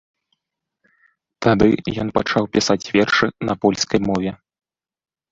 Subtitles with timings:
[1.45, 1.67] Тады
[2.03, 4.31] ён пачаў пісаць вершы на польскай мове.